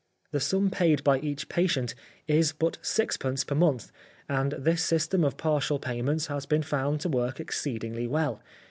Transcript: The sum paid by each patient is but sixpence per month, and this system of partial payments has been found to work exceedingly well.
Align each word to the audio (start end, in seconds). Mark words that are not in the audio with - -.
The 0.31 0.39
sum 0.39 0.71
paid 0.71 1.03
by 1.03 1.19
each 1.19 1.47
patient 1.47 1.93
is 2.27 2.53
but 2.53 2.79
sixpence 2.81 3.43
per 3.43 3.53
month, 3.53 3.91
and 4.27 4.53
this 4.53 4.83
system 4.83 5.23
of 5.23 5.37
partial 5.37 5.77
payments 5.77 6.25
has 6.25 6.47
been 6.47 6.63
found 6.63 7.01
to 7.01 7.09
work 7.09 7.39
exceedingly 7.39 8.07
well. 8.07 8.41